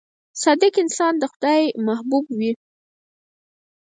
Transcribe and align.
•صادق 0.43 0.73
انسان 0.83 1.13
د 1.17 1.23
خدای 1.33 1.61
محبوب 1.87 2.25
وي. 2.37 2.51